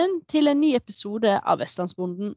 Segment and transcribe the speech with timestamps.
[0.00, 2.30] velkommen til en ny episode av Vestlandsbonden.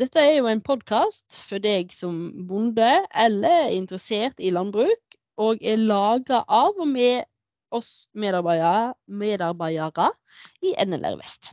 [0.00, 5.76] Dette er jo en podkast for deg som bonde eller interessert i landbruk, og er
[5.76, 7.26] laga av og med
[7.68, 10.06] oss medarbeidere, medarbeidere
[10.64, 11.50] i NLR Vest.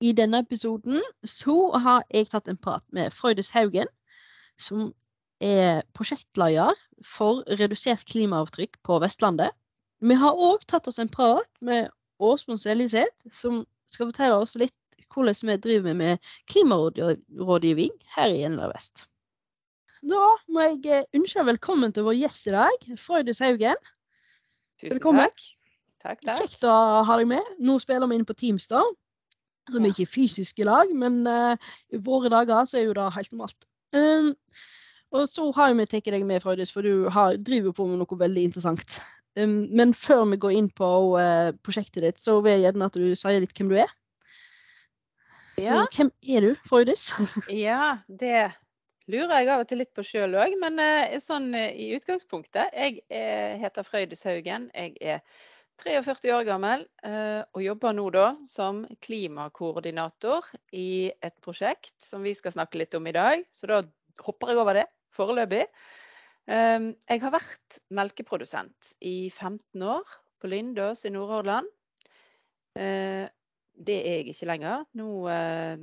[0.00, 3.90] I denne episoden så har jeg tatt en prat med Frøydis Haugen,
[4.56, 4.94] som
[5.44, 6.72] er prosjektleder
[7.04, 9.52] for redusert klimaavtrykk på Vestlandet.
[10.00, 14.76] Vi har òg tatt oss en prat med Åsmund Seliseth, som skal fortelle oss litt
[15.10, 19.06] hvordan vi driver med klimarådgivning her i Indre Vest.
[20.00, 23.76] Da må jeg eh, ønske velkommen til vår gjest i dag, Frøydis Haugen.
[24.80, 25.28] Tusen Velkommen.
[25.28, 25.48] takk.
[26.00, 26.38] Takk, takk.
[26.40, 27.54] Kjekt å ha deg med.
[27.60, 28.80] Nå spiller vi inn på Teams, da.
[29.68, 31.52] Så vi er ikke fysisk i lag, men uh,
[31.92, 33.68] i våre dager så er jo det helt normalt.
[33.92, 34.30] Um,
[35.12, 38.20] og så har vi tatt deg med, Frøydis, for du har, driver på med noe
[38.24, 39.02] veldig interessant.
[39.38, 40.86] Um, men før vi går inn på
[41.20, 43.92] eh, prosjektet ditt, så vil jeg gjerne at du sier litt hvem du er.
[45.60, 45.84] Så Ja.
[45.94, 47.10] hvem er du, Frøydis?
[47.66, 48.50] Ja, det
[49.10, 52.74] lurer jeg av og til litt på sjøl òg, men eh, sånn eh, i utgangspunktet.
[52.74, 53.04] Jeg
[53.62, 54.68] heter Frøydis Haugen.
[54.74, 55.22] Jeg er
[55.80, 56.82] 43 år gammel
[57.56, 60.44] og jobber nå da som klimakoordinator
[60.76, 63.46] i et prosjekt som vi skal snakke litt om i dag.
[63.48, 63.78] Så da
[64.20, 64.84] hopper jeg over det
[65.16, 65.64] foreløpig.
[66.48, 71.68] Um, jeg har vært melkeprodusent i 15 år på Lindås i Nordhordland.
[72.78, 73.26] Eh,
[73.80, 74.86] det er jeg ikke lenger.
[74.98, 75.82] Nå eh,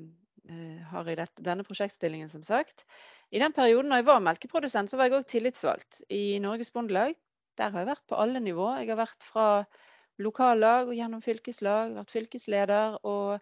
[0.50, 2.86] eh, har jeg denne prosjektstillingen, som sagt.
[3.32, 7.18] I den perioden da jeg var melkeprodusent, så var jeg òg tillitsvalgt i Norges Bondelag.
[7.58, 8.70] Der har jeg vært på alle nivå.
[8.80, 9.48] Jeg har vært fra
[10.22, 13.42] lokallag og gjennom fylkeslag, vært fylkesleder og,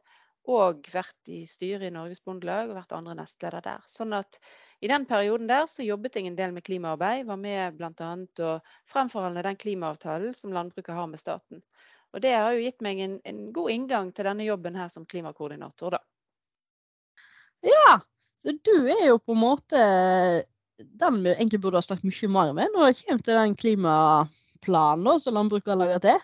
[0.51, 3.85] og vært i styret i Norges Bondelag og vært andre nestleder der.
[3.91, 4.39] Sånn at
[4.83, 7.25] i den perioden der så jobbet jeg en del med klimaarbeid.
[7.25, 8.09] Var med bl.a.
[8.45, 8.55] å
[8.91, 11.61] fremforhandle den klimaavtalen som landbruket har med staten.
[12.15, 15.07] Og det har jo gitt meg en, en god inngang til denne jobben her som
[15.07, 16.03] klimakoordinator, da.
[17.65, 17.97] Ja,
[18.43, 19.81] så du er jo på en måte
[20.77, 25.21] den vi egentlig burde ha snakket mye mer med når det kommer til den klimaplanen
[25.23, 26.23] som landbruket har laget til.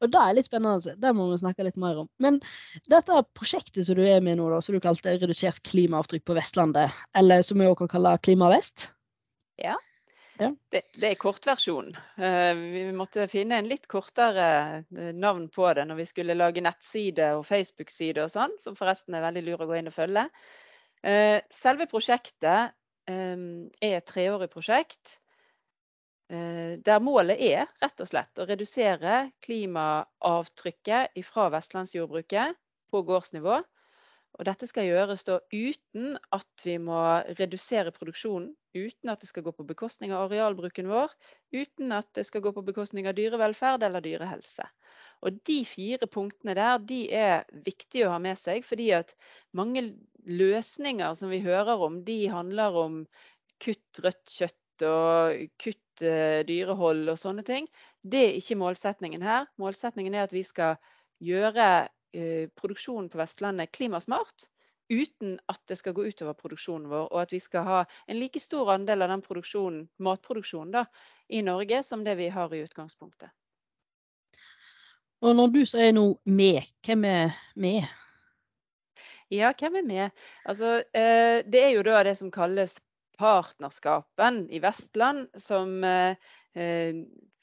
[0.00, 0.94] Og det er litt spennende.
[0.96, 2.08] Det må vi snakke litt mer om.
[2.22, 2.40] Men
[2.88, 6.96] dette prosjektet som du er med nå, da, som du kalte redusert klimaavtrykk på Vestlandet,
[7.16, 8.88] eller som vi også kan kalle Klimavest.
[10.72, 11.96] Det, det er kortversjonen.
[12.16, 14.46] Eh, vi måtte finne en litt kortere
[14.80, 19.16] eh, navn på det når vi skulle lage nettside og Facebook-side og sånn, som forresten
[19.16, 20.24] er veldig lur å gå inn og følge.
[21.04, 22.76] Eh, selve prosjektet
[23.10, 25.16] er et treårig prosjekt.
[26.30, 32.56] Eh, Der målet er rett og slett å redusere klimaavtrykket fra vestlandsjordbruket
[32.90, 33.60] på gårdsnivå.
[34.38, 37.00] Og dette skal gjøres da uten at vi må
[37.38, 41.10] redusere produksjonen, uten at det skal gå på bekostning av arealbruken vår,
[41.52, 44.68] uten at det skal gå på bekostning av dyrevelferd eller dyrehelse.
[45.26, 49.12] Og de fire punktene der de er viktige å ha med seg, fordi at
[49.56, 49.82] mange
[50.30, 53.02] løsninger som vi hører om, de handler om
[53.60, 57.68] kutt rødt kjøtt og kutt eh, dyrehold og sånne ting.
[58.02, 59.48] Det er ikke målsetningen her.
[59.60, 60.78] Målsetningen er at vi skal
[61.24, 61.66] gjøre
[62.16, 64.48] eh, produksjonen på Vestlandet klimasmart
[64.90, 67.80] uten at det skal gå utover produksjonen vår, og at vi skal ha
[68.10, 70.84] en like stor andel av den produksjonen, matproduksjonen da,
[71.30, 73.30] i Norge som det vi har i utgangspunktet.
[75.20, 77.86] Og når du sier nå med, hvem er med?
[79.30, 80.22] Ja, hvem er med?
[80.48, 82.80] Altså, eh, det er jo da det som kalles
[83.20, 86.16] partnerskapen i Vestland, som eh,
[86.56, 86.94] eh,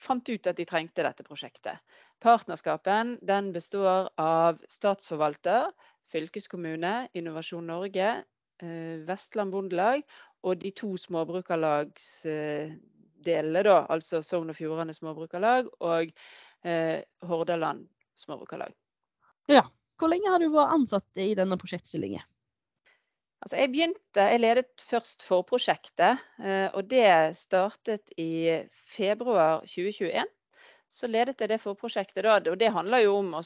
[0.02, 1.78] fant ut at de trengte dette prosjektet.
[2.24, 5.70] Partnerskapen den består av statsforvalter,
[6.10, 8.24] fylkeskommune, Innovasjon Norge,
[8.64, 10.02] eh, Vestland Bondelag
[10.48, 16.10] og de to småbrukarlagsdelene, da, altså Sogn og Fjordane Småbrukarlag og
[16.66, 17.86] eh, Hordaland
[18.18, 18.74] Småbrukarlag.
[19.52, 19.66] Ja.
[19.98, 22.22] Hvor lenge har du vært ansatt i denne prosjektstillingen?
[23.44, 27.06] Altså, jeg begynte, jeg ledet først forprosjektet, eh, og det
[27.38, 28.30] startet i
[28.74, 30.26] februar 2021.
[30.90, 33.44] Så ledet jeg det forprosjektet da, og det handler jo om å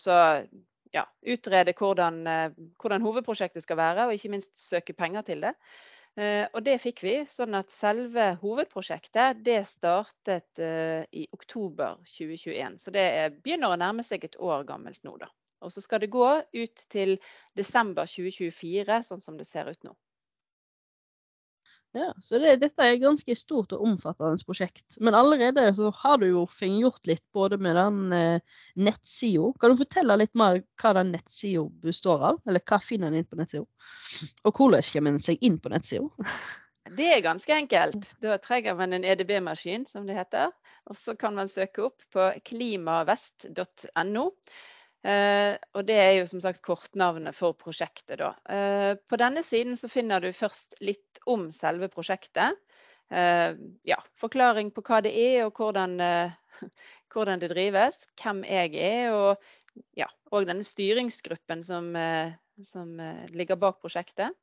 [0.95, 1.03] ja,
[1.33, 5.53] utrede hvordan, eh, hvordan hovedprosjektet skal være, og ikke minst søke penger til det.
[6.19, 10.63] Eh, Og det fikk vi, sånn at selve hovedprosjektet det startet
[11.11, 12.79] i oktober 2021.
[12.79, 15.27] Så det er, begynner å nærme seg et år gammelt nå, da.
[15.61, 17.17] Og så skal det gå ut til
[17.57, 19.95] desember 2024, sånn som det ser ut nå.
[21.91, 24.95] Ja, så det, dette er et ganske stort og omfattende prosjekt.
[25.03, 29.49] Men allerede så har du jo fått gjort litt både med den eh, nettsida.
[29.59, 32.39] Kan du fortelle litt mer hva den nettsida består av?
[32.47, 33.67] Eller hva finner en inn på nettsida?
[34.47, 36.07] Og hvordan kommer en seg inn på nettsida?
[36.91, 38.07] Det er ganske enkelt.
[38.23, 40.49] Da trenger man en EDB-maskin, som det heter.
[40.89, 44.25] Og så kan man søke opp på klimavest.no.
[45.01, 48.35] Eh, og det er jo som sagt kortnavnet for prosjektet, da.
[48.53, 52.59] Eh, på denne siden så finner du først litt om selve prosjektet.
[53.09, 53.55] Eh,
[53.89, 56.35] ja, forklaring på hva det er og hvordan, eh,
[57.13, 58.05] hvordan det drives.
[58.21, 64.37] Hvem jeg er, og, ja, og denne styringsgruppen som, eh, som eh, ligger bak prosjektet.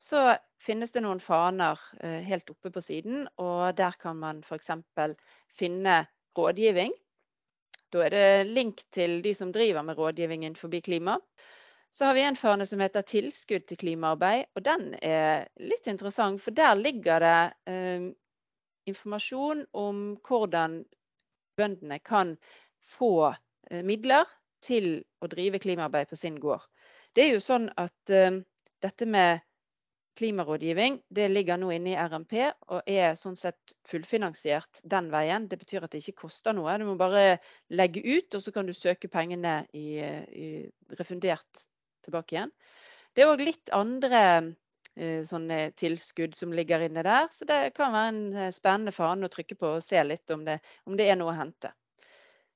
[0.00, 0.30] Så
[0.64, 1.76] finnes det noen faner
[2.24, 4.70] helt oppe på siden, og der kan man f.eks.
[5.52, 5.96] finne
[6.38, 6.94] rådgivning.
[7.90, 11.18] Da er det link til de som driver med rådgivningen forbi klima.
[11.90, 14.44] Så har vi en fane som heter 'Tilskudd til klimaarbeid'.
[14.54, 18.12] og Den er litt interessant, for der ligger det eh,
[18.86, 20.84] informasjon om hvordan
[21.56, 22.36] bøndene kan
[22.86, 23.34] få
[23.70, 24.24] eh, midler
[24.62, 26.62] til å drive klimaarbeid på sin gård.
[27.16, 28.38] Det er jo sånn at eh,
[28.82, 29.40] dette med
[30.18, 32.34] klimarådgivning det ligger nå inne i RMP
[32.68, 35.48] og er sånn sett fullfinansiert den veien.
[35.48, 36.76] Det betyr at det ikke koster noe.
[36.80, 37.38] Du må bare
[37.72, 40.48] legge ut, og så kan du søke pengene i, i
[40.98, 41.64] refundert
[42.04, 42.54] tilbake igjen.
[43.14, 44.22] Det er òg litt andre
[44.94, 49.26] eh, sånne tilskudd som ligger inne der, så det kan være en eh, spennende fane
[49.26, 51.72] å trykke på og se litt om det, om det er noe å hente.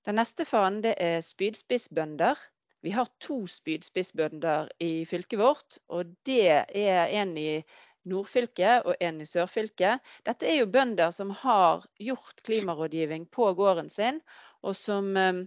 [0.04, 2.38] Den neste fanen det er spydspissbønder.
[2.84, 7.62] Vi har to spydspissbønder i fylket vårt, og det er en i
[8.04, 10.04] nordfylket og en i sørfylket.
[10.28, 14.20] Dette er jo bønder som har gjort klimarådgivning på gården sin,
[14.60, 15.40] og som eh,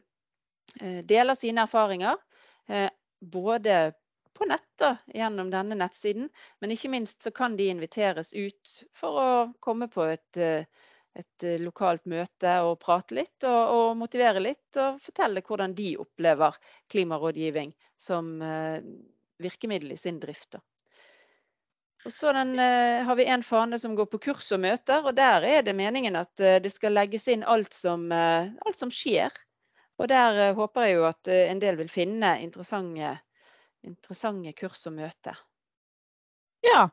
[1.05, 2.17] deler sine erfaringer.
[2.73, 2.89] Eh,
[3.21, 3.77] både
[4.33, 6.31] på nett gjennom denne nettsiden,
[6.61, 9.29] men ikke minst så kan de inviteres ut for å
[9.61, 10.65] komme på et eh,
[11.17, 14.69] et eh, lokalt møte og prate litt og, og, motivere litt.
[14.77, 16.57] Og fortelle hvordan de opplever
[16.93, 18.79] klimarådgivning som eh,
[19.41, 20.59] virkemiddel i sin drift.
[22.05, 25.17] Og så den, eh, har vi en fane som går på kurs og møter, og
[25.17, 29.33] der er det meningen at eh, det skal legges inn alt som, alt som skjer.
[29.97, 33.15] Og der håper jeg jo at en del vil finne interessante,
[33.81, 35.39] interessante kurs og møter.
[36.61, 36.83] Ja,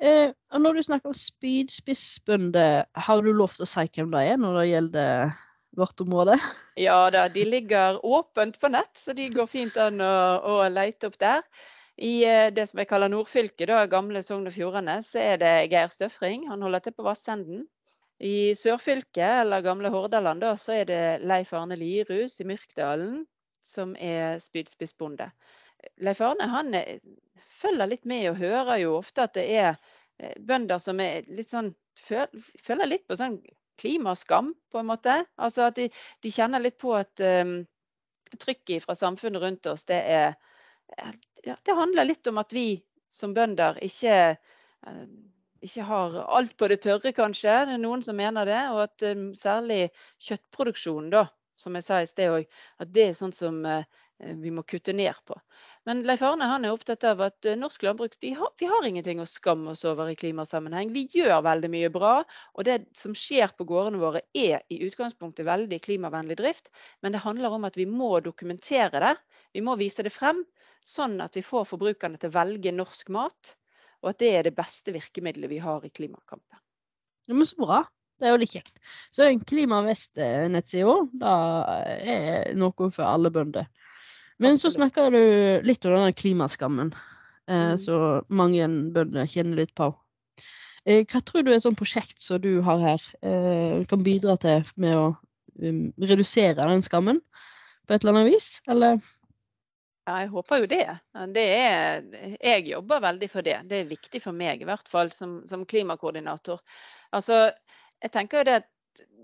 [0.00, 4.22] Eh, og når du snakker om spydspissbønder, har du lov til å si hvem det
[4.30, 5.34] er når det gjelder
[5.76, 6.38] vårt område?
[6.80, 11.10] Ja da, de ligger åpent på nett, så de går fint an å, å lete
[11.10, 11.44] opp der.
[12.00, 15.52] I eh, det som jeg kaller nordfylket, da, gamle Sogn og Fjordane, så er det
[15.68, 16.48] Geir Støfring.
[16.48, 17.66] Han holder til på Vassenden.
[18.20, 23.22] I sørfylket, eller gamle Hordaland, da, så er det Leif Arne Lirhus i Myrkdalen
[23.64, 25.28] som er spydspissbonde.
[26.04, 26.74] Leif Arne han
[27.60, 29.70] følger litt med og hører jo ofte at det er
[30.18, 33.34] eh, bønder som er litt sånn Føler litt på sånn
[33.76, 35.18] klimaskam, på en måte.
[35.36, 35.90] Altså at de,
[36.24, 37.58] de kjenner litt på at um,
[38.40, 40.30] trykket fra samfunnet rundt oss, det er
[41.44, 42.80] ja, Det handler litt om at vi
[43.12, 45.04] som bønder ikke uh,
[45.60, 47.52] ikke har alt på det tørre, kanskje.
[47.68, 48.60] Det er noen som mener det.
[48.72, 49.90] Og at um, særlig
[50.24, 51.26] kjøttproduksjonen, da,
[51.60, 53.84] som jeg sa i sted òg, at det er sånn som uh,
[54.40, 55.36] vi må kutte ned på.
[55.88, 59.22] Men Leif Arne han er opptatt av at eh, norsk landbruk har, vi har ingenting
[59.22, 60.92] å skamme oss over i klimasammenheng.
[60.92, 62.12] Vi gjør veldig mye bra.
[62.54, 66.68] Og det som skjer på gårdene våre er i utgangspunktet veldig klimavennlig drift.
[67.00, 69.14] Men det handler om at vi må dokumentere det.
[69.56, 70.44] Vi må vise det frem.
[70.84, 73.54] Sånn at vi får forbrukerne til å velge norsk mat.
[74.04, 76.60] Og at det er det beste virkemidlet vi har i klimakampen.
[77.28, 77.82] Ja, men så bra.
[78.20, 78.76] Det er jo litt kjekt.
[79.16, 81.34] Så en Klimavest-nettsida, da
[81.88, 83.68] er noe for alle bønder.
[84.40, 85.22] Men så snakker du
[85.68, 86.94] litt om denne klimaskammen,
[87.50, 87.80] eh, mm.
[87.82, 89.90] som mange bønder kjenner litt på.
[90.88, 94.64] Eh, hva tror du et sånt prosjekt som du har her, eh, kan bidra til
[94.80, 95.06] med å
[95.60, 97.20] um, redusere den skammen
[97.84, 98.96] på et eller annet vis, eller?
[100.08, 100.86] Ja, jeg håper jo det.
[101.36, 102.06] det er,
[102.40, 103.58] jeg jobber veldig for det.
[103.68, 106.64] Det er viktig for meg, i hvert fall som, som klimakoordinator.
[107.12, 107.50] Altså,
[108.00, 108.70] jeg tenker jo det at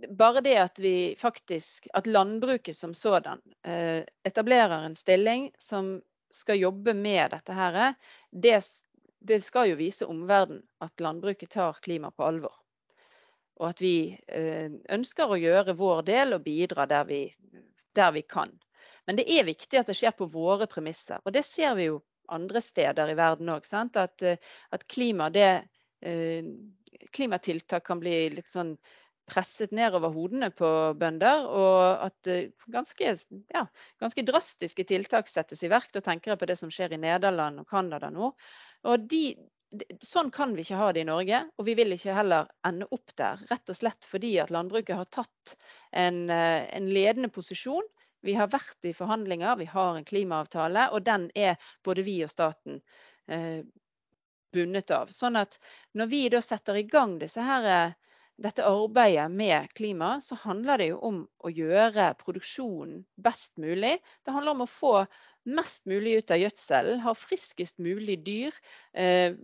[0.08, 6.58] bare det at vi faktisk At landbruket som sådan eh, etablerer en stilling som skal
[6.58, 7.94] jobbe med dette her,
[8.30, 8.60] det,
[9.20, 12.52] det skal jo vise omverdenen at landbruket tar klima på alvor.
[13.56, 17.20] Og at vi eh, ønsker å gjøre vår del og bidra der vi,
[17.96, 18.52] der vi kan.
[19.06, 21.22] Men det er viktig at det skjer på våre premisser.
[21.24, 23.70] Og det ser vi jo andre steder i verden òg.
[23.72, 24.36] At, eh,
[24.76, 25.62] at klima, det,
[27.16, 28.76] klimatiltak kan bli litt sånn
[29.26, 30.68] presset nedover hodene på
[30.98, 32.30] bønder, og at
[32.72, 33.16] ganske,
[33.52, 33.64] ja,
[34.02, 35.90] ganske, drastiske tiltak settes i verk.
[35.94, 38.30] Da tenker jeg på det som skjer i Nederland og Canada nå.
[38.86, 39.22] Og de,
[40.04, 43.14] sånn kan vi ikke ha det i Norge, og vi vil ikke heller ende opp
[43.18, 43.42] der.
[43.50, 45.56] Rett og slett fordi at landbruket har tatt
[45.90, 47.86] en, eh, en ledende posisjon.
[48.26, 52.30] Vi har vært i forhandlinger, vi har en klimaavtale, og den er både vi og
[52.32, 52.80] staten
[53.28, 53.62] eh,
[54.54, 55.10] bundet av.
[55.12, 55.58] Sånn at
[55.98, 57.94] når vi da setter i gang disse her
[58.42, 63.96] dette arbeidet med klima, så handler det jo om å gjøre produksjonen best mulig.
[64.24, 64.94] Det handler om å få
[65.46, 68.56] mest mulig ut av gjødselen, ha friskest mulig dyr.
[68.92, 69.38] Eh,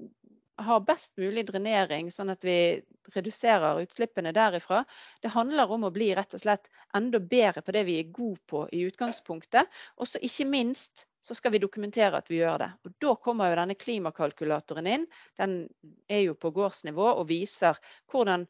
[0.62, 2.82] ha best mulig drenering, sånn at vi
[3.14, 4.82] reduserer utslippene derifra.
[5.22, 8.40] Det handler om å bli rett og slett enda bedre på det vi er gode
[8.50, 9.70] på i utgangspunktet.
[9.96, 12.70] Og så ikke minst så skal vi dokumentere at vi gjør det.
[12.84, 15.04] Og Da kommer jo denne klimakalkulatoren inn.
[15.38, 15.68] Den
[16.11, 17.78] er jo på gårdsnivå og viser
[18.11, 18.49] hvordan,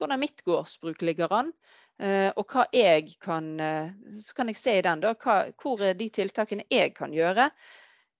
[0.00, 1.52] hvordan mitt gårdsbruk ligger an.
[2.00, 3.90] Uh, og hva jeg kan uh,
[4.24, 7.50] Så kan jeg se i den da, hvor er de tiltakene jeg kan gjøre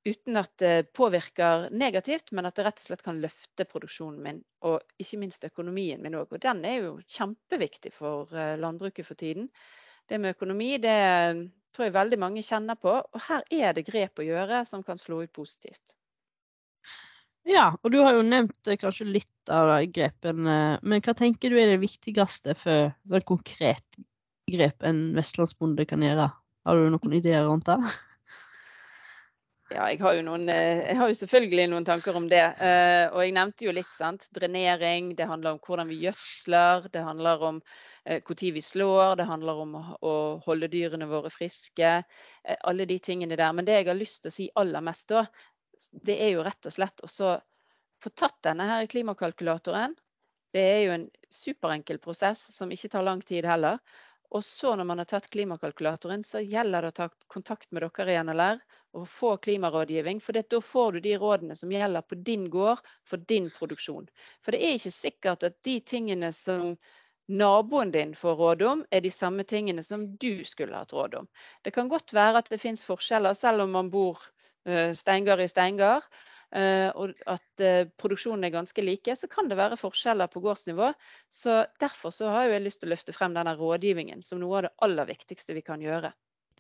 [0.04, 4.40] uten at det påvirker negativt, men at det rett og slett kan løfte produksjonen min,
[4.64, 6.32] og ikke minst økonomien min òg.
[6.32, 9.50] Og den er jo kjempeviktig for eh, landbruket for tiden.
[10.08, 10.96] Det med økonomi det
[11.70, 14.99] tror jeg veldig mange kjenner på, og her er det grep å gjøre som kan
[14.99, 15.94] slå ut positivt.
[17.49, 21.56] Ja, og du har jo nevnt eh, kanskje litt av grepene, men hva tenker du
[21.59, 24.00] er det viktigste for et konkret
[24.50, 26.28] grep en vestlandsbonde kan gjøre?
[26.66, 27.80] Har du noen ideer rundt det?
[29.70, 32.42] Ja, jeg har, jo noen, eh, jeg har jo selvfølgelig noen tanker om det.
[32.59, 34.25] Eh, og jeg nevnte jo litt sant?
[34.35, 35.12] drenering.
[35.14, 36.88] Det handler om hvordan vi gjødsler.
[36.90, 37.61] Det handler om
[38.02, 39.14] når vi slår.
[39.20, 41.92] Det handler om å holde dyrene våre friske.
[42.66, 43.52] Alle de tingene der.
[43.54, 45.23] Men det jeg har lyst til å si aller mest da,
[45.90, 47.08] det er jo rett og slett å
[48.00, 49.96] få tatt denne her klimakalkulatoren.
[50.52, 53.78] Det er jo en superenkel prosess som ikke tar lang tid heller.
[54.30, 58.14] Og så når man har tatt klimakalkulatoren, så gjelder det å ta kontakt med dere
[58.14, 58.60] i NLR
[58.99, 60.20] og få klimarådgivning.
[60.22, 64.06] For da får du de rådene som gjelder på din gård for din produksjon.
[64.44, 66.76] For det er ikke sikkert at de tingene som
[67.30, 71.28] naboen din får råd om, er de samme tingene som du skulle hatt råd om.
[71.62, 74.18] Det kan godt være at det finnes forskjeller, selv om man bor
[74.69, 76.09] uh, steingard i steingard.
[76.50, 80.90] Eh, og at eh, produksjonen er ganske like, så kan det være forskjeller på gårdsnivå.
[81.31, 84.67] Så Derfor så har jeg lyst til å løfte frem denne rådgivningen som noe av
[84.67, 86.11] det aller viktigste vi kan gjøre.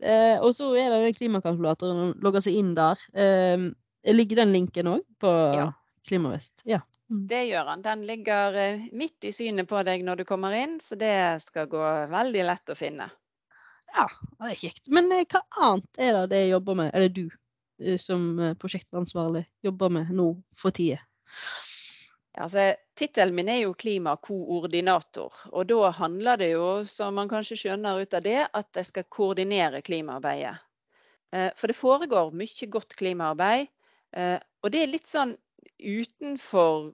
[0.00, 3.02] Eh, og så er det klimakalkulatoren, logger seg inn der.
[3.12, 3.66] Eh,
[4.14, 5.66] ligger den linken òg på ja.
[6.06, 6.62] Klimavest?
[6.64, 6.80] Ja.
[7.10, 7.26] Mm.
[7.28, 7.82] Det gjør han.
[7.82, 11.66] Den ligger eh, midt i synet på deg når du kommer inn, så det skal
[11.68, 11.82] gå
[12.14, 13.10] veldig lett å finne.
[13.90, 14.06] Ja,
[14.38, 14.84] det er kjekt.
[14.86, 17.39] Men hva annet er det det jobber med, eller du Eh,
[17.98, 21.00] som eh, prosjektansvarlig jobber med nå for tida?
[22.40, 25.34] Altså, Tittelen min er jo klimakoordinator.
[25.50, 29.08] Og da handler det jo, som man kanskje skjønner ut av det, at jeg skal
[29.10, 30.54] koordinere klimaarbeidet.
[31.34, 33.70] Eh, for det foregår mye godt klimaarbeid.
[34.10, 35.36] Og det er litt sånn
[35.78, 36.88] utenfor,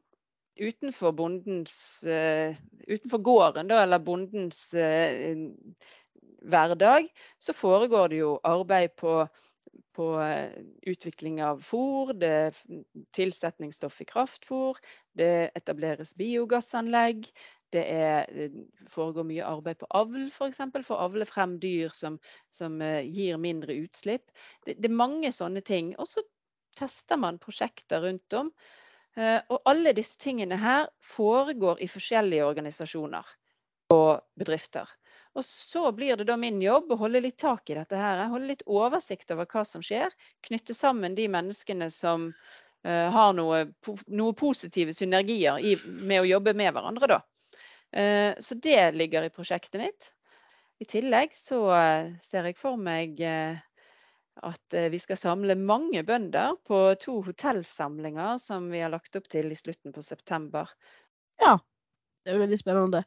[0.61, 4.66] utenfor bondens Utenfor gården, da, eller bondens
[6.45, 9.23] hverdag, så foregår det jo arbeid på
[9.97, 10.52] på eh,
[10.90, 12.61] utvikling av fôr, det er
[13.16, 14.80] tilsetningsstoff i kraftfôr,
[15.18, 17.28] det etableres biogassanlegg.
[17.75, 20.37] Det, er, det foregår mye arbeid på avl, f.eks.
[20.37, 22.21] For, eksempel, for å avle frem dyr som,
[22.54, 24.30] som eh, gir mindre utslipp.
[24.64, 25.90] Det, det, er mange sånne ting.
[25.99, 26.23] Og så
[26.78, 28.52] tester man prosjekter rundt om.
[29.18, 33.35] Eh, og alle disse tingene her foregår i forskjellige organisasjoner
[33.95, 34.87] og bedrifter.
[35.37, 38.23] Og så blir det da min jobb å holde litt tak i dette her.
[38.33, 40.14] Holde litt oversikt over hva som skjer.
[40.49, 43.66] Knytte sammen de menneskene som uh, har noe,
[44.09, 47.21] noe, positive synergier i, med å jobbe med hverandre, da.
[47.93, 50.11] Uh, så det ligger i prosjektet mitt.
[50.81, 53.21] I tillegg så uh, ser jeg for meg
[54.45, 59.49] at vi skal samle mange bønder på to hotellsamlinger som vi har lagt opp til
[59.49, 60.69] i slutten på september.
[61.40, 61.55] Ja,
[62.25, 63.00] det er veldig spennende.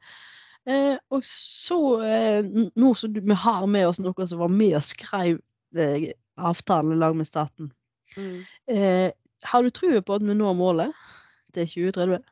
[0.67, 2.43] Eh, og så, eh,
[2.75, 5.39] nå som vi har med oss noen som var med og skrev
[5.77, 7.71] eh, avtalen i lag med staten,
[8.17, 8.35] mm.
[8.67, 9.07] eh,
[9.41, 11.07] har du trua på at vi når målet
[11.55, 12.27] til 2030?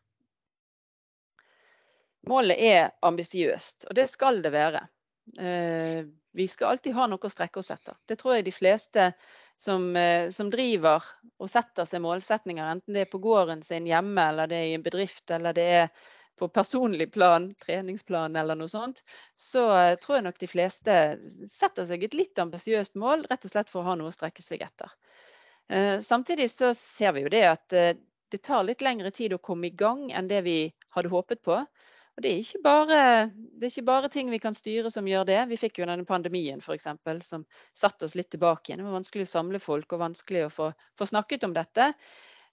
[2.27, 4.83] Målet er ambisiøst, og det skal det være.
[5.39, 6.03] Eh,
[6.37, 7.95] vi skal alltid ha noe å strekke oss etter.
[8.05, 9.05] Det tror jeg de fleste
[9.57, 11.05] som, eh, som, driver
[11.39, 14.75] og setter seg målsetninger, enten det er på gården sin hjemme, eller det er i
[14.77, 15.89] en bedrift, eller det er
[16.37, 19.03] på personlig plan, treningsplan eller noe sånt,
[19.35, 20.97] så eh, tror jeg nok de fleste
[21.49, 24.45] setter seg et litt ambisiøst mål, rett og slett for å ha noe å strekke
[24.45, 24.93] seg etter.
[25.69, 27.93] Eh, samtidig så ser vi jo det at eh,
[28.31, 30.59] det tar litt lengre tid å komme i gang enn det vi
[30.95, 31.61] hadde håpet på.
[32.17, 35.37] Og det er, bare, det er ikke bare ting vi kan styre som gjør det.
[35.51, 37.43] Vi fikk jo denne pandemien for eksempel, som
[37.77, 38.81] satte oss litt tilbake igjen.
[38.81, 41.91] Det var vanskelig å samle folk og vanskelig å få, få snakket om dette.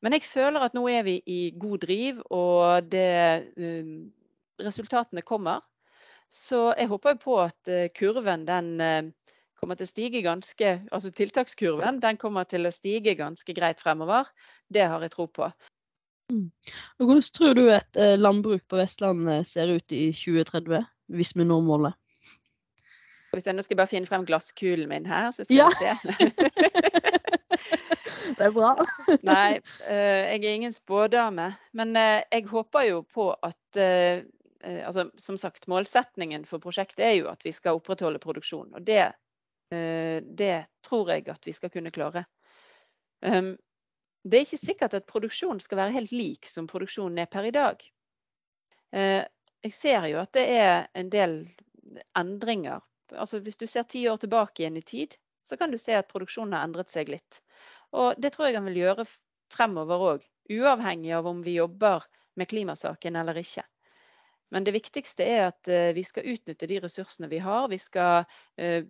[0.04, 4.11] Men jeg føler at nå er vi i god driv, og det, um,
[4.61, 5.64] resultatene kommer.
[6.28, 11.12] Så jeg håper på at uh, kurven den uh, kommer til å stige ganske Altså
[11.14, 14.28] tiltakskurven den kommer til å stige ganske greit fremover.
[14.68, 15.49] Det har jeg tro på.
[16.32, 16.50] Mm.
[17.00, 21.44] Og hvordan tror du et eh, landbruk på Vestlandet ser ut i 2030, hvis vi
[21.44, 21.96] når målet?
[23.34, 25.68] Hvis jeg nå skal bare finne frem glasskulen min her, så skal ja.
[25.68, 27.34] vi se.
[28.38, 28.75] det er bra.
[29.30, 31.50] Nei, eh, jeg er ingen spådame.
[31.73, 33.61] Men eh, jeg håper jo på at
[34.64, 38.71] altså, Som sagt, målsetningen for prosjektet er jo at vi skal opprettholde produksjon.
[38.73, 39.11] Og det,
[39.68, 40.54] det
[40.87, 42.23] tror jeg at vi skal kunne klare.
[43.25, 43.56] Ehm,
[44.25, 47.52] det er ikke sikkert at produksjonen skal være helt lik som produksjonen er per i
[47.54, 47.83] dag.
[48.94, 49.23] Eh,
[49.64, 51.40] jeg ser jo at det er en del
[52.16, 52.80] endringer.
[53.12, 56.09] Altså hvis du ser ti år tilbake igjen i tid, så kan du se at
[56.09, 57.42] produksjonen har endret seg litt.
[57.94, 59.06] Og det tror jeg han vil gjøre
[59.54, 62.04] fremover òg, uavhengig av om vi jobber
[62.38, 63.64] med klimasaken eller ikke.
[64.54, 67.68] Men det viktigste er at eh, vi skal utnytte de ressursene vi har.
[67.70, 68.26] Vi skal
[68.60, 68.82] uh,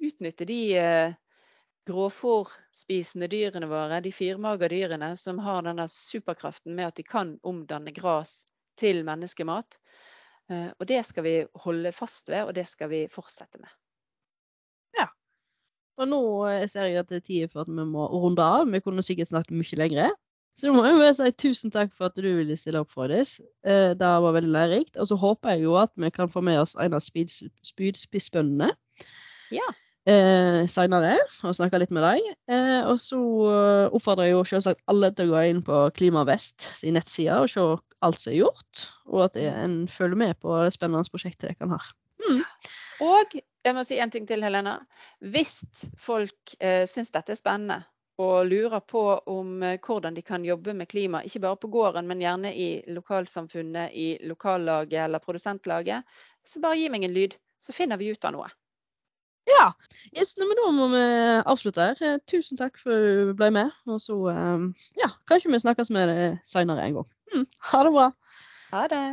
[0.00, 0.60] utnytte de
[1.90, 7.92] gråfòrspisende dyrene våre, de firmaga dyrene, som har denne superkraften med at de kan omdanne
[7.96, 8.44] gras
[8.80, 9.78] til menneskemat.
[10.50, 13.72] Eh, og det skal vi holde fast ved, og det skal vi fortsette med.
[16.00, 18.66] Og nå eh, ser jeg at det er tid for at vi må runde av.
[18.72, 20.16] Vi kunne sikkert snakket mye lenger.
[20.58, 23.38] Så da må jeg bare si tusen takk for at du ville stille opp, Frøydis.
[23.64, 24.96] Eh, det var veldig lærerikt.
[25.00, 28.72] Og så håper jeg jo at vi kan få med oss en av spydspissbøndene.
[29.54, 29.70] Ja
[30.08, 32.34] eh, seinere og snakke litt med dem.
[32.52, 36.68] Eh, og så eh, oppfordrer jeg jo selvsagt alle til å gå inn på Klimavest
[36.80, 37.66] sin nettside og se
[38.00, 41.74] alt som er gjort, og at en følger med på det spennende prosjektet de kan
[41.74, 41.80] ha.
[42.24, 42.40] Mm.
[43.04, 44.78] Og jeg må si en ting til, Helena.
[45.20, 45.60] Hvis
[46.00, 47.82] folk eh, syns dette er spennende
[48.20, 49.02] og lurer på
[49.32, 52.70] om eh, hvordan de kan jobbe med klima, ikke bare på gården, men gjerne i
[52.92, 56.08] lokalsamfunnet, i lokallaget eller produsentlaget,
[56.44, 58.48] så bare gi meg en lyd, så finner vi ut av noe.
[59.48, 59.72] Ja.
[60.16, 61.02] Yes, men da må vi
[61.48, 62.02] avslutte her.
[62.04, 63.72] Eh, tusen takk for at du ble med.
[63.88, 67.10] Og så eh, ja, kanskje vi snakkes med deg seinere en gang.
[67.34, 68.08] Mm, ha det bra.
[68.70, 69.04] Ha det.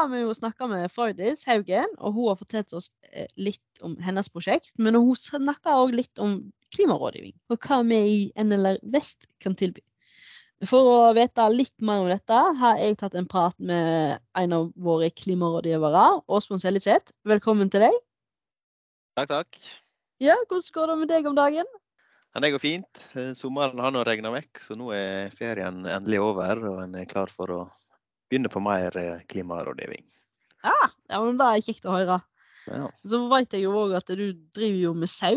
[0.00, 3.98] Har vi jo snakka med Frøydis Haugen, og hun har fortalt oss eh, litt om
[4.00, 4.72] hennes prosjekt.
[4.80, 6.38] Men hun snakka òg litt om
[6.74, 9.82] klimarådgivning, og hva vi i NLR Vest kan tilby.
[10.68, 14.70] For å vite litt mer om dette har jeg tatt en prat med en av
[14.76, 17.14] våre klimarådgivere, Åsmund Selliseth.
[17.28, 17.96] Velkommen til deg.
[19.16, 19.60] Takk, takk.
[20.20, 21.70] Ja, Hvordan går det med deg om dagen?
[22.30, 23.04] Ja, det går fint.
[23.16, 26.60] Eh, sommeren har nå regna vekk, så nå er ferien endelig over.
[26.70, 27.62] Og en er klar for å
[28.30, 30.04] begynne på mer eh, klimarådgivning.
[30.62, 30.76] Ja,
[31.10, 32.20] ja men det er kjekt å høre.
[32.70, 32.88] Ja.
[33.08, 35.36] Så vet jeg jo òg at du driver jo med sau.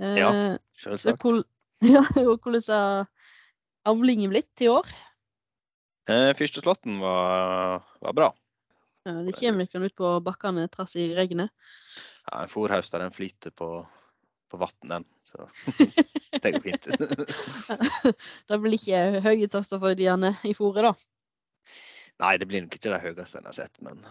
[0.00, 0.32] Eh, ja,
[0.80, 1.22] selvsagt.
[1.22, 1.42] Hvor,
[1.94, 3.08] ja, og hvordan har
[3.90, 4.88] avlingen blitt i år?
[6.10, 8.30] Eh, første slåtten var, var, bra.
[9.06, 11.52] Ja, Det kommer ikke ut på bakkene trass i regnet?
[12.28, 13.70] Ja, en fòrhaust den flyter på,
[14.50, 15.06] på vann, den.
[15.24, 15.46] Så
[16.42, 16.88] det går fint.
[18.48, 20.94] det blir ikke høye taster for diene i fôret, da?
[22.20, 24.02] Nei, det blir nok ikke det høyeste en har sett, men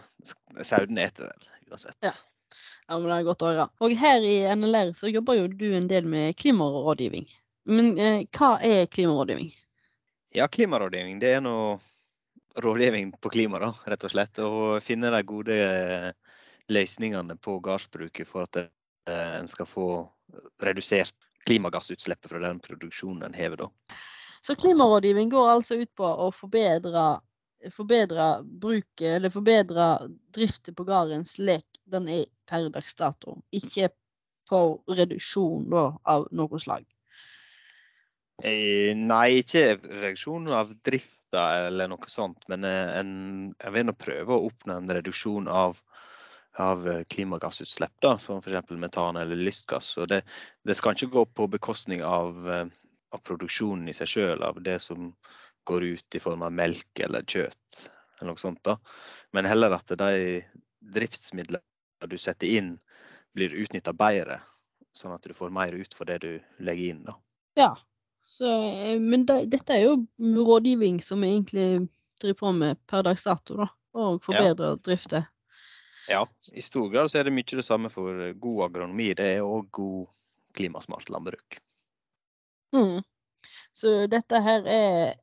[0.66, 1.96] sauene eter vel uansett.
[2.02, 2.12] Ja.
[2.88, 3.68] ja, men det er godt å høre.
[3.86, 7.28] Og her i NLR så jobber jo du en del med klimarådgivning.
[7.70, 9.52] Men eh, hva er klimarådgivning?
[10.34, 11.78] Ja, klimarådgivning det er noe
[12.58, 14.42] rådgivning på klima, da, rett og slett.
[14.42, 16.10] Og finne de gode eh,
[16.70, 19.88] løsningene på gardsbruket for at eh, en skal få
[20.62, 21.14] redusert
[21.46, 23.64] klimagassutslippet fra den produksjonen en hever.
[23.64, 23.96] da.
[24.42, 27.20] Så klimarådgivning går altså ut på å forbedre
[27.68, 29.86] forbedre bruket, eller forbedre
[30.34, 33.40] driften på gården lek, den er per dags dato.
[33.52, 33.90] Ikke
[34.50, 36.86] på reduksjon da, av noe slag.
[38.42, 42.42] Eh, nei, ikke reduksjon av drifta eller noe sånt.
[42.48, 43.12] Men eh, en,
[43.60, 45.78] jeg vil nå prøve å oppnå en reduksjon av,
[46.58, 48.72] av klimagassutslipp, da, som f.eks.
[48.80, 49.92] metan eller lystgass.
[50.00, 50.22] Og det,
[50.66, 52.66] det, skal ikke gå på bekostning av, eh,
[53.12, 55.12] av produksjonen i seg sjøl, av det som
[55.64, 58.62] går ut i form av melk eller kjøtt, eller noe sånt.
[58.64, 58.76] da.
[59.32, 60.40] Men heller at de
[60.94, 62.74] driftsmidlene du setter inn,
[63.36, 64.40] blir utnytta bedre.
[64.96, 67.04] Sånn at du får mer ut for det du legger inn.
[67.06, 67.14] da.
[67.58, 67.74] Ja,
[68.30, 71.88] så, eh, men de, dette er jo rådgivning som vi egentlig
[72.22, 73.68] driver på med per dags dato, da.
[73.98, 74.80] Og forbedrer ja.
[74.86, 75.24] drifta.
[76.10, 79.12] Ja, i stor grad så er det mye det samme for god agronomi.
[79.18, 80.06] Det er òg god
[80.54, 81.58] klimasmart landbruk.
[82.74, 83.02] Mm.
[83.74, 85.14] Så dette her er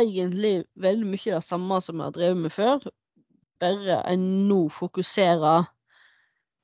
[0.00, 2.86] egentlig veldig mye det samme som vi har drevet med før.
[3.62, 5.68] Bare en nå fokuserer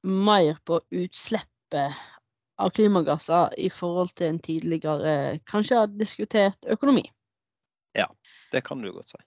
[0.08, 1.98] mer på utslippet
[2.58, 5.14] av klimagasser i forhold til en tidligere
[5.50, 7.04] kanskje har diskutert økonomi.
[7.94, 8.08] Ja,
[8.52, 9.22] det kan du godt si.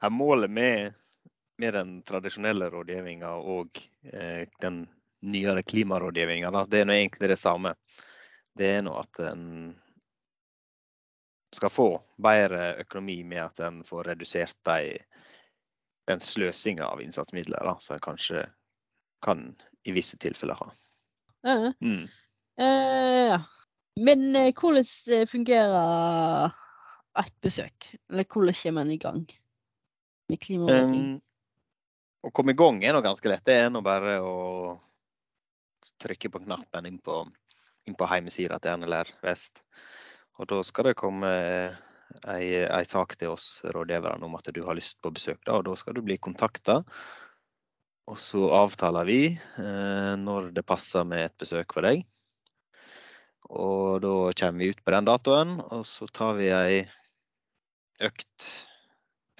[0.00, 0.94] Ja, målet med
[1.58, 3.80] med den tradisjonelle rådgivninga og
[4.12, 4.84] eh, den
[5.26, 7.72] nyere klimarådgivninga, det er nå egentlig det samme.
[8.54, 9.48] Det er nå at en
[11.54, 11.88] skal få
[12.20, 14.98] bedre økonomi med at en får redusert de,
[16.08, 18.44] den sløsinga av innsatsmidler som en kanskje
[19.24, 19.48] kan
[19.88, 20.72] i visse tilfeller ha.
[21.46, 21.72] Ja.
[21.80, 22.08] Mm.
[22.60, 23.42] Eh, ja.
[23.98, 24.84] Men eh, hvordan
[25.14, 26.52] eh, fungerer
[27.18, 27.94] et besøk?
[28.10, 29.24] Eller hvordan kommer en i gang
[30.28, 31.16] med klimarådgivning?
[31.16, 33.46] Um, å komme i gang er nå ganske lett.
[33.46, 34.76] Det er nå bare å
[36.02, 37.22] trykke på knappen inn på,
[37.88, 39.62] inn på hjemmesida til NLR Vest.
[40.38, 41.30] Og da skal det komme
[42.30, 45.40] ei, ei sak til oss rådgiverne om at du har lyst på besøk.
[45.44, 46.80] Da, og da skal du bli kontakta.
[48.08, 52.06] Og så avtaler vi eh, når det passer med et besøk for deg.
[53.48, 56.80] Og da kommer vi ut på den datoen, og så tar vi ei
[58.04, 58.48] økt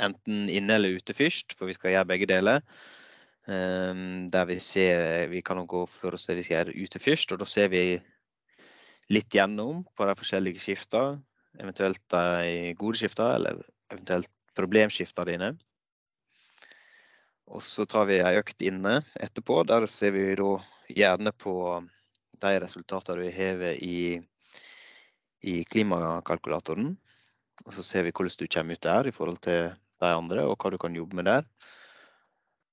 [0.01, 2.63] enten inne eller ute først, for vi skal gjøre begge deler.
[3.49, 7.33] Um, der vi ser Vi kan gå for oss det vi skal gjøre ute først,
[7.33, 7.83] og da ser vi
[9.13, 11.23] litt gjennom på de forskjellige skiftene.
[11.59, 15.51] Eventuelt de gode skiftene, eller eventuelt problemskiftene dine.
[17.49, 19.63] Og så tar vi ei økt inne etterpå.
[19.67, 20.53] Der ser vi da
[20.93, 21.55] gjerne på
[22.39, 24.19] de resultatene du har i,
[25.43, 26.93] i klimakalkulatoren.
[27.67, 30.61] Og så ser vi hvordan du kommer ut der i forhold til de andre, og
[30.61, 31.49] hva du kan jobbe med der.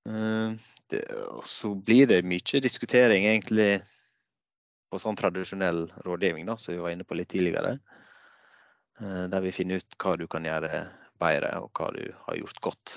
[0.06, 0.54] Eh,
[0.92, 1.02] det,
[1.50, 3.80] så blir det mye diskutering egentlig
[4.96, 7.76] på sånn tradisjonell rådgivning, da, som vi var inne på litt tidligere.
[9.02, 10.86] Eh, der vi finner ut hva du kan gjøre
[11.20, 12.94] bedre, og hva du har gjort godt.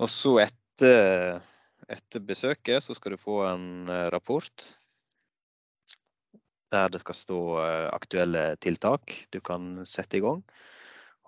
[0.00, 1.42] Og så etter,
[1.88, 4.66] etter besøket så skal du få en eh, rapport
[6.74, 10.40] der det skal stå eh, aktuelle tiltak du kan sette i gang.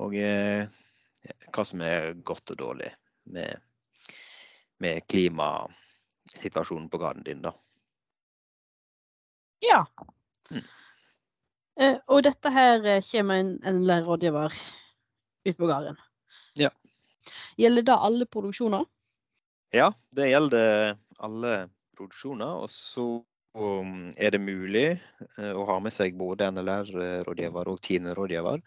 [0.03, 2.91] Og hva som er godt og dårlig
[3.33, 3.63] med,
[4.85, 7.41] med klimasituasjonen på gården din.
[7.47, 7.55] da.
[9.65, 9.87] Ja.
[10.51, 10.65] Mm.
[11.81, 14.55] Eh, og dette her eh, kommer en, en lærerrådgiver
[15.47, 15.97] ut på gården.
[16.57, 16.71] Ja.
[17.61, 18.87] Gjelder det alle produksjoner?
[19.75, 21.55] Ja, det gjelder alle
[21.97, 22.63] produksjoner.
[22.65, 23.07] Og så
[23.57, 28.63] um, er det mulig eh, å ha med seg både NLR-rådgiver og TINE-rådgiver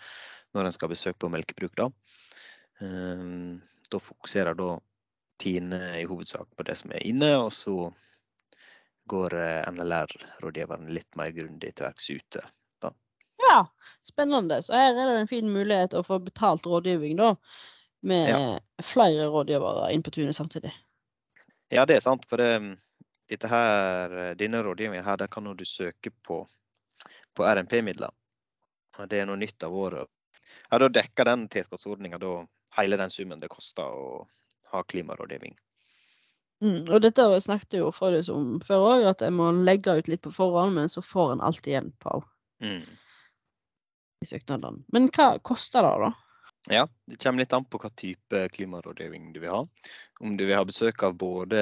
[0.57, 1.75] når en skal besøke på melkebruk.
[1.77, 1.89] Da,
[2.79, 4.79] da fokuserer da
[5.37, 7.91] TINE i hovedsak på det som er inne, og så
[9.09, 12.43] går eh, NLR-rådgiveren litt mer grundig til verks ute.
[12.83, 12.91] Da.
[13.43, 13.57] Ja,
[14.07, 14.61] spennende.
[14.65, 17.33] Så her er det en fin mulighet å få betalt rådgivning, da.
[18.05, 18.83] Med ja.
[18.85, 20.71] flere rådgivere inn på tunet samtidig.
[21.73, 22.23] Ja, det er sant.
[22.29, 22.77] For det,
[23.29, 26.39] dette her, denne rådgivningen her, den kan du søke på,
[27.35, 28.15] på RNP-midler.
[29.09, 30.07] Det er noe nytt av året.
[30.69, 32.19] Ja, Da dekker den tilskuddsordninga
[32.77, 34.27] hele den summen det koster å
[34.71, 35.57] ha klimarådgivning.
[36.59, 39.95] Mm, og dette snakket jeg jo for det som før òg, at jeg må legge
[39.95, 42.17] ut litt på forhånd, men så får en alltid igjen på
[42.65, 42.81] mm.
[44.25, 44.83] i søknadene.
[44.91, 46.11] Men hva koster det, da?
[46.67, 49.61] Ja, Det kommer litt an på hva type klimarådgivning du vil ha.
[50.19, 51.61] Om du vil ha besøk av både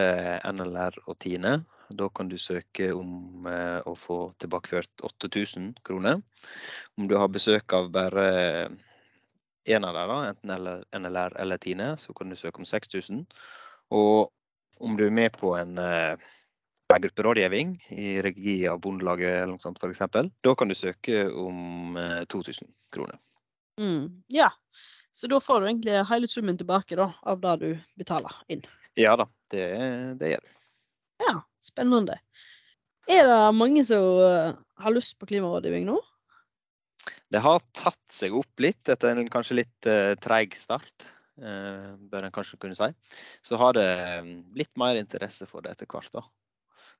[0.49, 1.59] NLR og Tine,
[1.93, 6.17] da kan du søke om eh, å få tilbakeført 8000 kroner.
[6.97, 8.25] Om du har besøk av bare
[9.67, 13.21] én av dem, enten NLR eller Tine, så kan du søke om 6000.
[13.95, 14.33] Og
[14.79, 16.27] om du er med på en eh,
[16.87, 20.05] grupperådgivning i regi av Bondelaget eller noe sånt f.eks.,
[20.45, 21.97] da kan du søke om
[22.31, 23.19] 2000 eh, kroner.
[23.81, 24.49] Mm, ja,
[25.13, 28.63] så da får du egentlig hele summen tilbake da, av det du betaler inn?
[28.97, 29.65] Ja da, det,
[30.21, 30.53] det gjør du.
[31.27, 32.19] Ja, spennende.
[33.07, 35.99] Er det mange som uh, har lyst på klimarådgivning nå?
[37.31, 41.07] Det har tatt seg opp litt etter en kanskje litt uh, treig start.
[41.37, 42.89] Eh, bør en kanskje kunne si.
[43.45, 43.87] Så har det
[44.25, 46.09] litt blitt mer interesse for det etter hvert.
[46.13, 46.23] da.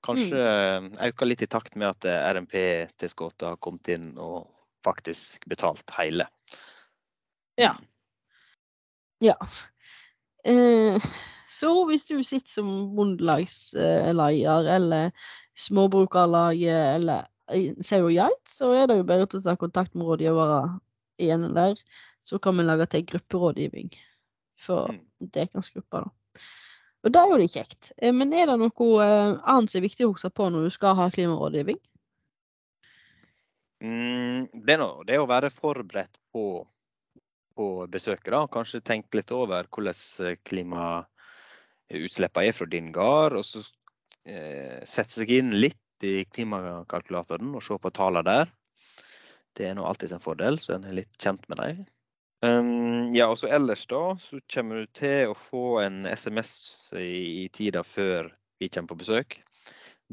[0.06, 0.92] Kanskje mm.
[1.10, 4.46] øka litt i takt med at eh, RMP-tilskuddet har kommet inn og
[4.86, 6.28] faktisk betalt hele.
[7.58, 7.74] Ja.
[9.26, 9.38] Ja.
[10.46, 11.02] Eh,
[11.50, 15.10] så hvis du sitter som bondelagsleder eller
[15.58, 17.26] småbrukarlaget eller
[17.82, 20.78] sau og geit, så er det jo bare å ta kontakt med rådgivere
[21.18, 21.74] igjen der.
[22.28, 23.90] Så kan vi lage til grupperådgivning
[24.62, 25.02] for mm.
[25.34, 26.06] dekensgruppa.
[26.06, 26.42] da.
[27.06, 27.92] Og det er jo litt kjekt.
[27.98, 30.76] Eh, men er det noe eh, annet som er viktig å huske på når du
[30.76, 31.80] skal ha klimarådgivning?
[33.84, 36.66] Mm, det, er noe, det er å være forberedt på,
[37.58, 38.32] på besøket.
[38.34, 38.42] da.
[38.52, 43.38] Kanskje tenke litt over hvordan eh, klimautslippene er fra din gard.
[43.38, 43.62] Og så
[44.26, 48.52] eh, sette seg inn litt i klimakalkulatoren og se på tallene der.
[49.58, 51.86] Det er nå alltid en fordel, så en er litt kjent med dem.
[52.46, 56.52] Um, ja, og ellers da, så kommer du til å få en SMS
[56.94, 58.30] i, i tida før
[58.62, 59.40] vi kommer på besøk.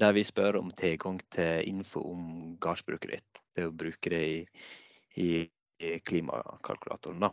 [0.01, 3.43] Der vi spør om tilgang til info om gardsbruket ditt.
[3.55, 4.39] Det å bruke det i,
[5.21, 5.29] i,
[5.85, 7.29] i klimakalkulatoren.
[7.29, 7.31] da.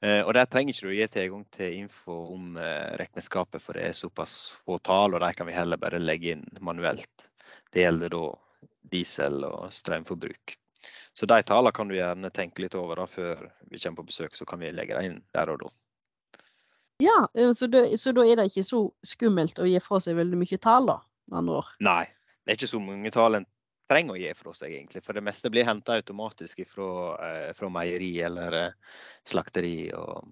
[0.00, 3.90] Uh, og Der trenger ikke du gi tilgang til info om uh, regnskapet, for det
[3.90, 7.26] er såpass få tall, og de kan vi heller bare legge inn manuelt.
[7.74, 8.24] Det gjelder da
[8.94, 10.59] diesel og strømforbruk.
[11.16, 14.36] Så de tallene kan du gjerne tenke litt over da, før vi kommer på besøk,
[14.36, 15.70] så kan vi legge dem inn der og da.
[17.00, 20.18] Ja, eh, så, det, så da er det ikke så skummelt å gi fra seg
[20.20, 21.00] veldig mye tall, da?
[21.30, 21.72] med andre ord?
[21.86, 22.04] Nei,
[22.42, 23.48] det er ikke så mange tall en
[23.90, 25.02] trenger å gi fra seg, egentlig.
[25.06, 26.90] For det meste blir henta automatisk fra,
[27.26, 30.28] eh, fra, meieri eller eh, slakteri og,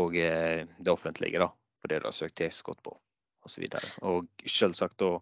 [0.00, 1.50] og eh, det offentlige, da.
[1.80, 2.94] For det du har søkt tilskudd på,
[3.46, 3.66] osv.
[3.66, 5.12] Og, så og selvsagt da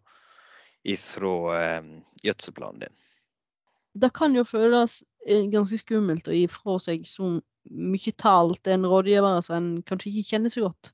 [0.94, 1.90] ifra eh,
[2.22, 3.02] gjødselplanen din
[3.94, 7.36] det kan jo føles eh, ganske skummelt å gi fra seg så
[7.70, 10.92] mye tall til en rådgiver som en kanskje ikke kjenner så godt.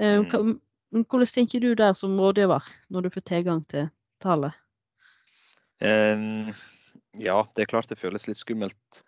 [0.00, 0.56] Eh, mm.
[1.04, 3.90] Hvordan tenker du der som rådgiver, når du får tilgang til
[4.22, 4.56] tallet?
[5.80, 6.50] Um,
[7.16, 9.02] ja, det er klart det føles litt skummelt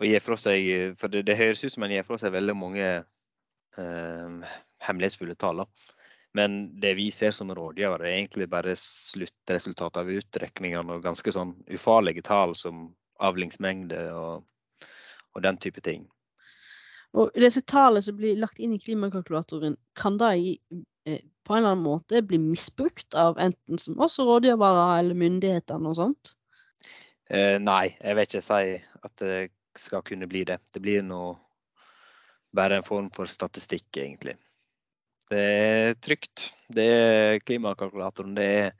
[0.00, 0.66] å gi fra seg
[1.00, 2.88] For det, det høres ut som en gir fra seg veldig mange
[3.78, 4.42] um,
[4.84, 5.64] hemmelighetsfulle tall.
[6.34, 11.52] Men det vi ser som rådgivere, er egentlig bare sluttresultatet av utrekningene og ganske sånn
[11.68, 12.86] ufarlige tall som
[13.22, 14.46] avlingsmengde og,
[15.36, 16.06] og den type ting.
[17.12, 21.74] Og disse tallene som blir lagt inn i klimakalkulatoren, kan da eh, på en eller
[21.74, 26.32] annen måte bli misbrukt av enten som oss rådgivere eller myndighetene og sånt?
[27.28, 29.42] Eh, nei, jeg vil ikke si at det
[29.78, 30.58] skal kunne bli det.
[30.72, 31.34] Det blir nå
[32.56, 34.36] bare en form for statistikk, egentlig.
[35.32, 36.50] Det er trygt.
[36.72, 38.36] Det er klimakalkulatoren.
[38.36, 38.76] Det er,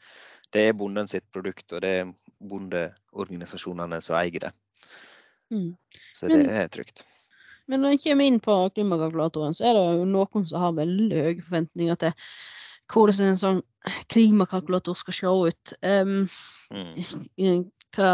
[0.53, 2.13] det er bonden sitt produkt, og det er
[2.43, 4.53] bondeorganisasjonene som eier det.
[5.53, 5.73] Mm.
[6.19, 7.05] Så det er trygt.
[7.71, 11.25] Men når jeg kommer inn på klimakalkulatoren, så er det jo noen som har veldig
[11.27, 12.17] høye forventninger til
[12.93, 13.63] hvordan en sånn
[14.13, 15.75] klimakalkulator skal se ut.
[15.81, 16.27] Um,
[16.75, 17.63] mm.
[17.97, 18.13] hva,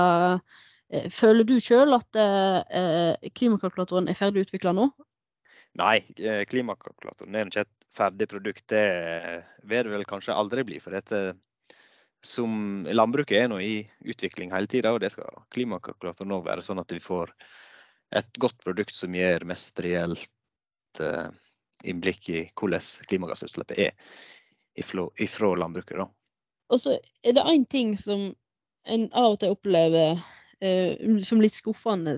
[0.93, 4.91] eh, føler du sjøl at uh, klimakalkulatoren er ferdig utvikla nå?
[5.79, 6.01] Nei,
[6.51, 8.85] klimakalkulatoren er ikke et ferdig produkt, det
[9.67, 10.79] vil det vel kanskje aldri bli.
[10.83, 11.35] For dette
[12.25, 13.75] som landbruket er nå i
[14.11, 16.65] utvikling hele tida, og det skal klimakalkulatoren òg være.
[16.67, 17.33] Sånn at vi får
[18.19, 21.29] et godt produkt som gir mest reelt uh,
[21.85, 24.19] innblikk i hvordan klimagassutslippet er
[24.79, 25.99] ifra landbruket.
[26.01, 26.09] Da.
[26.73, 28.31] Og så er det én ting som
[28.89, 32.17] en av og til opplever uh, som litt skuffende,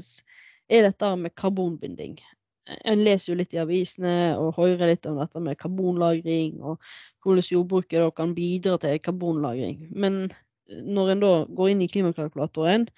[0.71, 2.21] er dette med karbonbinding
[2.69, 6.81] en leser jo litt i avisene og hører litt om dette med karbonlagring, og
[7.25, 9.89] hvordan jordbruket kan bidra til karbonlagring.
[9.91, 12.89] Men eh, når en da går inn i klimakalkulatoren,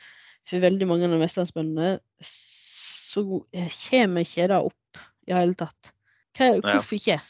[0.48, 1.96] for veldig mange av vestlandsbøndene,
[2.26, 3.22] så
[3.52, 5.92] kommer ikke det opp i hele tatt.
[6.34, 7.20] Hva, hvorfor ikke?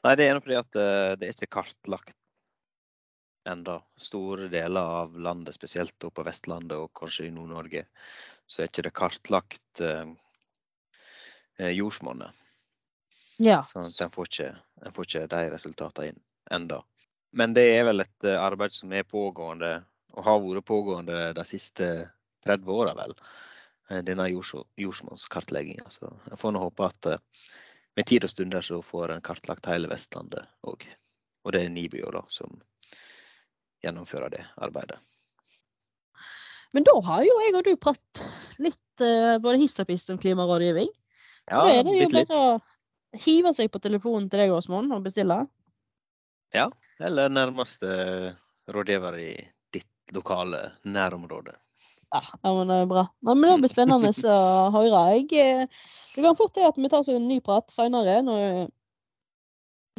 [0.00, 2.16] Nei, Det er nok fordi at eh, det er ikke kartlagt
[3.48, 3.78] enda.
[4.00, 7.86] Store deler av landet, spesielt på Vestlandet og kanskje i Nord-Norge,
[8.50, 9.84] så er ikke det kartlagt
[11.60, 12.30] eh, Eh, jordsmonnet.
[13.36, 13.62] Ja.
[13.62, 16.20] Så en får, ikke, en får ikke de resultatene inn
[16.50, 16.82] enda.
[17.36, 19.74] Men det er vel et eh, arbeid som er pågående,
[20.16, 21.88] og har vært pågående de siste
[22.46, 23.12] 30 åra, vel.
[23.90, 25.90] Eh, denne jords, jordsmonnskartlegginga.
[25.92, 27.10] Så en får nå håpe at
[27.96, 30.86] med tid og stunder så får en kartlagt hele Vestlandet òg.
[31.44, 32.56] Og det er NIBIO da, som
[33.84, 34.96] gjennomfører det arbeidet.
[36.72, 38.24] Men da har jo jeg og du pratet
[38.62, 39.04] litt
[39.42, 40.92] både hist og pist om klimarådgivning.
[41.48, 45.06] Så ja, er det jo bare å hive seg på telefonen til deg, Åsmund, og
[45.06, 45.40] bestille.
[46.54, 46.68] Ja,
[47.02, 47.90] eller nærmeste
[48.70, 49.32] rådgiver i
[49.74, 51.54] ditt lokale nærområde.
[52.10, 53.06] Ja, ja men det er bra.
[53.26, 55.02] Nei, men Det blir spennende å høre.
[55.16, 55.70] Jeg,
[56.14, 58.70] det kan fort være at vi tar oss en ny prat seinere, når,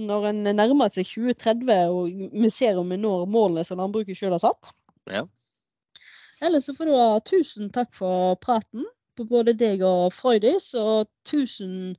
[0.08, 4.36] når en nærmer seg 2030 og vi ser om vi når målene som landbruket sjøl
[4.38, 4.74] har satt.
[5.12, 5.26] Ja.
[6.42, 8.88] Ellers så får du ha tusen takk for praten
[9.22, 11.96] på både deg og Freudis, og tusen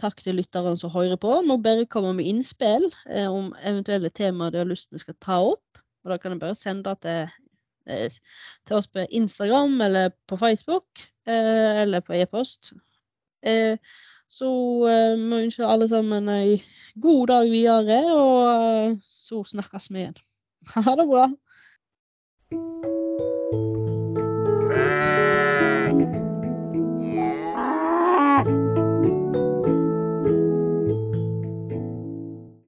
[0.00, 1.40] takk til lytterne som hører på.
[1.44, 5.18] Nå bare kommer med innspill eh, om eventuelle temaer du har lyst til vi skal
[5.20, 5.82] ta opp.
[6.04, 7.34] Og da kan du bare sende det til,
[7.86, 8.20] eh,
[8.66, 12.72] til, oss på Instagram eller på Facebook eh, eller på e-post.
[13.42, 13.76] Eh,
[14.30, 14.50] så
[14.88, 16.60] eh, vi ønsker alle sammen en
[17.02, 20.18] god dag videre, og eh, så snakkes vi igjen.
[20.74, 21.30] Ha det bra.